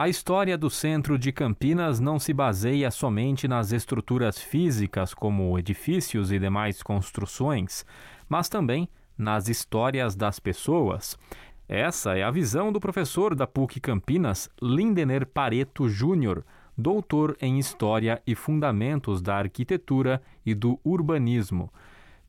A 0.00 0.08
história 0.08 0.56
do 0.56 0.70
centro 0.70 1.18
de 1.18 1.32
Campinas 1.32 1.98
não 1.98 2.20
se 2.20 2.32
baseia 2.32 2.88
somente 2.88 3.48
nas 3.48 3.72
estruturas 3.72 4.38
físicas, 4.38 5.12
como 5.12 5.58
edifícios 5.58 6.30
e 6.30 6.38
demais 6.38 6.84
construções, 6.84 7.84
mas 8.28 8.48
também 8.48 8.88
nas 9.18 9.48
histórias 9.48 10.14
das 10.14 10.38
pessoas. 10.38 11.18
Essa 11.68 12.16
é 12.16 12.22
a 12.22 12.30
visão 12.30 12.70
do 12.70 12.78
professor 12.78 13.34
da 13.34 13.44
PUC 13.44 13.80
Campinas, 13.80 14.48
Lindener 14.62 15.26
Pareto 15.26 15.88
Júnior, 15.88 16.44
doutor 16.76 17.36
em 17.42 17.58
História 17.58 18.22
e 18.24 18.36
Fundamentos 18.36 19.20
da 19.20 19.36
Arquitetura 19.36 20.22
e 20.46 20.54
do 20.54 20.78
Urbanismo. 20.84 21.72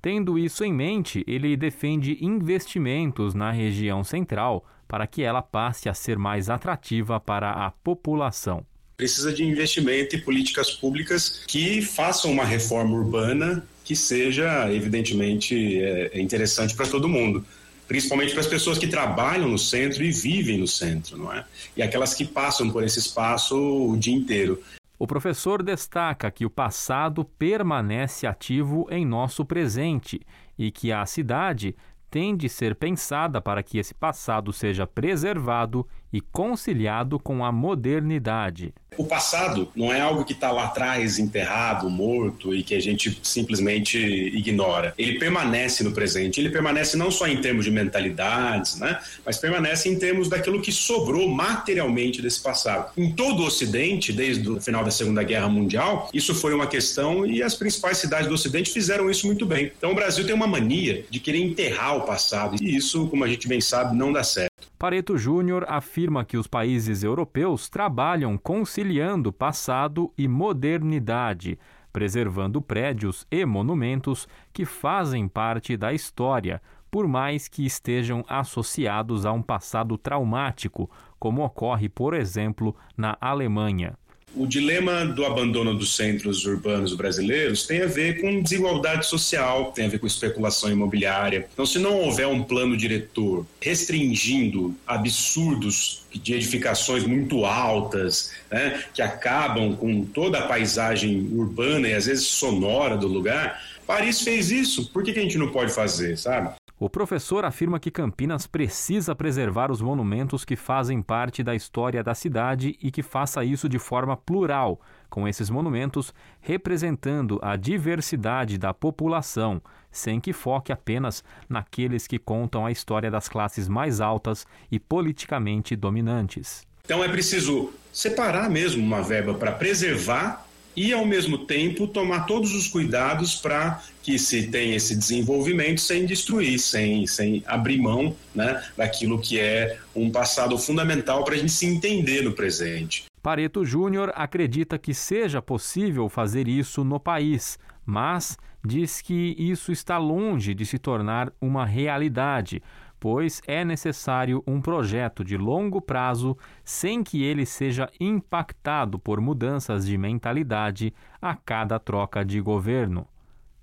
Tendo 0.01 0.39
isso 0.39 0.63
em 0.63 0.73
mente, 0.73 1.23
ele 1.27 1.57
defende 1.57 2.17
investimentos 2.21 3.33
na 3.33 3.51
região 3.51 4.03
central 4.03 4.65
para 4.87 5.05
que 5.05 5.21
ela 5.21 5.41
passe 5.41 5.89
a 5.89 5.93
ser 5.93 6.17
mais 6.17 6.49
atrativa 6.49 7.19
para 7.19 7.51
a 7.51 7.71
população. 7.71 8.65
Precisa 8.97 9.31
de 9.31 9.43
investimento 9.43 10.15
e 10.15 10.21
políticas 10.21 10.71
públicas 10.71 11.43
que 11.47 11.81
façam 11.81 12.31
uma 12.31 12.43
reforma 12.43 12.95
urbana 12.95 13.65
que 13.83 13.95
seja, 13.95 14.71
evidentemente, 14.71 15.81
é, 15.81 16.11
é 16.13 16.21
interessante 16.21 16.75
para 16.75 16.87
todo 16.87 17.07
mundo 17.07 17.45
principalmente 17.89 18.33
para 18.33 18.41
as 18.41 18.47
pessoas 18.47 18.77
que 18.77 18.87
trabalham 18.87 19.49
no 19.49 19.57
centro 19.57 20.03
e 20.03 20.11
vivem 20.11 20.59
no 20.59 20.67
centro, 20.67 21.17
não 21.17 21.33
é? 21.33 21.43
E 21.75 21.81
aquelas 21.81 22.13
que 22.13 22.23
passam 22.23 22.69
por 22.69 22.83
esse 22.83 22.99
espaço 22.99 23.57
o 23.57 23.97
dia 23.97 24.13
inteiro. 24.13 24.61
O 24.99 25.07
professor 25.07 25.63
destaca 25.63 26.29
que 26.29 26.45
o 26.45 26.49
passado 26.49 27.23
permanece 27.23 28.27
ativo 28.27 28.85
em 28.91 29.05
nosso 29.05 29.45
presente 29.45 30.19
e 30.57 30.69
que 30.69 30.91
a 30.91 31.05
cidade 31.05 31.73
tem 32.11 32.35
de 32.35 32.49
ser 32.49 32.75
pensada 32.75 33.39
para 33.39 33.63
que 33.63 33.77
esse 33.77 33.93
passado 33.93 34.51
seja 34.51 34.85
preservado 34.85 35.87
e 36.11 36.21
conciliado 36.21 37.19
com 37.19 37.43
a 37.43 37.51
modernidade. 37.51 38.73
O 38.97 39.05
passado 39.05 39.71
não 39.75 39.93
é 39.93 40.01
algo 40.01 40.25
que 40.25 40.33
está 40.33 40.51
lá 40.51 40.65
atrás, 40.65 41.19
enterrado, 41.19 41.89
morto 41.89 42.53
e 42.53 42.63
que 42.63 42.75
a 42.75 42.81
gente 42.81 43.17
simplesmente 43.23 43.97
ignora. 43.97 44.93
Ele 44.97 45.17
permanece 45.17 45.83
no 45.83 45.93
presente. 45.93 46.41
Ele 46.41 46.49
permanece 46.49 46.97
não 46.97 47.09
só 47.09 47.27
em 47.27 47.39
termos 47.39 47.63
de 47.63 47.71
mentalidades, 47.71 48.77
né, 48.77 48.99
mas 49.25 49.37
permanece 49.37 49.87
em 49.87 49.97
termos 49.97 50.27
daquilo 50.27 50.61
que 50.61 50.71
sobrou 50.71 51.29
materialmente 51.29 52.21
desse 52.21 52.41
passado. 52.41 52.91
Em 52.97 53.11
todo 53.11 53.43
o 53.43 53.45
Ocidente, 53.45 54.11
desde 54.11 54.49
o 54.49 54.59
final 54.59 54.83
da 54.83 54.91
Segunda 54.91 55.23
Guerra 55.23 55.47
Mundial, 55.47 56.09
isso 56.13 56.35
foi 56.35 56.53
uma 56.53 56.67
questão 56.67 57.25
e 57.25 57.41
as 57.41 57.55
principais 57.55 57.99
cidades 57.99 58.27
do 58.27 58.33
Ocidente 58.33 58.71
fizeram 58.71 59.09
isso 59.09 59.25
muito 59.27 59.45
bem. 59.45 59.71
Então 59.77 59.91
o 59.91 59.95
Brasil 59.95 60.25
tem 60.25 60.35
uma 60.35 60.47
mania 60.47 61.05
de 61.09 61.19
querer 61.19 61.39
enterrar 61.39 61.95
o 61.95 62.01
passado 62.01 62.61
e 62.61 62.75
isso, 62.75 63.07
como 63.07 63.23
a 63.23 63.27
gente 63.27 63.47
bem 63.47 63.61
sabe, 63.61 63.95
não 63.95 64.11
dá 64.11 64.23
certo. 64.23 64.48
Pareto 64.79 65.17
Júnior 65.17 65.65
afirma 65.67 66.23
que 66.23 66.37
os 66.37 66.47
países 66.47 67.03
europeus 67.03 67.67
trabalham 67.67 68.37
conciliando 68.37 69.29
passado 69.29 70.09
e 70.17 70.25
modernidade, 70.25 71.59
preservando 71.91 72.61
prédios 72.61 73.27
e 73.29 73.45
monumentos 73.45 74.25
que 74.53 74.63
fazem 74.63 75.27
parte 75.27 75.75
da 75.75 75.91
história, 75.91 76.61
por 76.89 77.09
mais 77.09 77.49
que 77.49 77.65
estejam 77.65 78.23
associados 78.29 79.25
a 79.25 79.33
um 79.33 79.41
passado 79.41 79.97
traumático, 79.97 80.89
como 81.19 81.43
ocorre, 81.43 81.89
por 81.89 82.13
exemplo, 82.13 82.73
na 82.95 83.17
Alemanha. 83.19 83.97
O 84.35 84.45
dilema 84.45 85.05
do 85.05 85.25
abandono 85.25 85.73
dos 85.73 85.95
centros 85.95 86.45
urbanos 86.45 86.93
brasileiros 86.93 87.65
tem 87.65 87.81
a 87.81 87.87
ver 87.87 88.21
com 88.21 88.41
desigualdade 88.41 89.05
social, 89.05 89.71
tem 89.71 89.85
a 89.85 89.89
ver 89.89 89.99
com 89.99 90.05
especulação 90.05 90.71
imobiliária. 90.71 91.47
Então, 91.51 91.65
se 91.65 91.79
não 91.79 91.99
houver 92.01 92.27
um 92.27 92.43
plano 92.43 92.77
diretor 92.77 93.45
restringindo 93.59 94.75
absurdos 94.85 96.03
de 96.13 96.33
edificações 96.33 97.03
muito 97.05 97.43
altas, 97.43 98.31
né, 98.51 98.83
que 98.93 99.01
acabam 99.01 99.75
com 99.75 100.05
toda 100.05 100.39
a 100.39 100.47
paisagem 100.47 101.29
urbana 101.33 101.87
e 101.87 101.93
às 101.93 102.05
vezes 102.05 102.27
sonora 102.27 102.95
do 102.95 103.07
lugar, 103.07 103.61
Paris 103.85 104.21
fez 104.21 104.51
isso. 104.51 104.91
Por 104.91 105.03
que, 105.03 105.11
que 105.11 105.19
a 105.19 105.23
gente 105.23 105.37
não 105.37 105.49
pode 105.49 105.73
fazer, 105.73 106.17
sabe? 106.17 106.53
O 106.81 106.89
professor 106.89 107.43
afirma 107.43 107.77
que 107.77 107.91
Campinas 107.91 108.47
precisa 108.47 109.13
preservar 109.13 109.69
os 109.69 109.81
monumentos 109.81 110.45
que 110.45 110.55
fazem 110.55 111.01
parte 111.01 111.43
da 111.43 111.53
história 111.53 112.01
da 112.01 112.15
cidade 112.15 112.77
e 112.81 112.89
que 112.89 113.03
faça 113.03 113.43
isso 113.43 113.67
de 113.67 113.77
forma 113.77 114.15
plural, 114.15 114.79
com 115.09 115.27
esses 115.27 115.49
monumentos 115.49 116.13
representando 116.39 117.37
a 117.41 117.57
diversidade 117.57 118.57
da 118.57 118.73
população, 118.73 119.61
sem 119.91 120.21
que 120.21 120.31
foque 120.31 120.71
apenas 120.71 121.21
naqueles 121.49 122.07
que 122.07 122.17
contam 122.17 122.65
a 122.65 122.71
história 122.71 123.11
das 123.11 123.27
classes 123.27 123.67
mais 123.67 123.99
altas 123.99 124.47
e 124.71 124.79
politicamente 124.79 125.75
dominantes. 125.75 126.65
Então 126.85 127.03
é 127.03 127.09
preciso 127.09 127.73
separar 127.91 128.49
mesmo 128.49 128.81
uma 128.81 129.01
verba 129.01 129.33
para 129.33 129.51
preservar 129.51 130.48
e, 130.79 130.93
ao 130.93 131.05
mesmo 131.05 131.39
tempo, 131.39 131.89
tomar 131.89 132.25
todos 132.25 132.55
os 132.55 132.69
cuidados 132.69 133.35
para 133.35 133.83
que 134.01 134.17
se 134.17 134.47
tenha 134.47 134.77
esse 134.77 134.95
desenvolvimento 134.95 135.81
sem 135.81 136.05
destruir, 136.05 136.57
sem, 136.57 137.05
sem 137.05 137.43
abrir 137.45 137.81
mão 137.81 138.15
né, 138.33 138.63
daquilo 138.77 139.19
que 139.19 139.37
é 139.37 139.77
um 139.93 140.09
passado 140.09 140.57
fundamental 140.57 141.25
para 141.25 141.35
a 141.35 141.37
gente 141.37 141.51
se 141.51 141.65
entender 141.65 142.21
no 142.21 142.31
presente. 142.31 143.03
Pareto 143.21 143.65
Júnior 143.65 144.13
acredita 144.15 144.79
que 144.79 144.93
seja 144.93 145.41
possível 145.41 146.07
fazer 146.07 146.47
isso 146.47 146.81
no 146.85 146.97
país, 146.97 147.59
mas 147.85 148.37
diz 148.65 149.01
que 149.01 149.35
isso 149.37 149.73
está 149.73 149.97
longe 149.97 150.53
de 150.53 150.65
se 150.65 150.79
tornar 150.79 151.29
uma 151.41 151.65
realidade, 151.65 152.63
pois 152.99 153.41
é 153.45 153.63
necessário 153.63 154.43
um 154.47 154.61
projeto 154.61 155.23
de 155.23 155.37
longo 155.37 155.79
prazo 155.81 156.37
sem 156.63 157.03
que 157.03 157.23
ele 157.23 157.45
seja 157.45 157.89
impactado 157.99 158.97
por 158.97 159.21
mudanças 159.21 159.85
de 159.85 159.97
mentalidade 159.97 160.93
a 161.21 161.35
cada 161.35 161.79
troca 161.79 162.25
de 162.25 162.41
governo. 162.41 163.07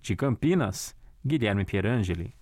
De 0.00 0.14
Campinas, 0.14 0.94
Guilherme 1.24 1.64
Pierangeli. 1.64 2.35